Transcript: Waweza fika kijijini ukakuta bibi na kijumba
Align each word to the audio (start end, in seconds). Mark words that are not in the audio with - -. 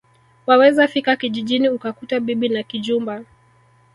Waweza 0.47 0.87
fika 0.87 1.15
kijijini 1.15 1.69
ukakuta 1.69 2.19
bibi 2.19 2.49
na 2.49 2.63
kijumba 2.63 3.21